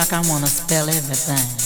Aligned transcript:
like 0.00 0.14
I 0.14 0.22
wanna 0.30 0.46
spell 0.46 0.88
everything. 0.88 1.59